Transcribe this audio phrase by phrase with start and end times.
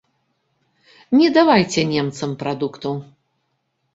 [1.19, 2.93] Не давайце немцам прадуктаў!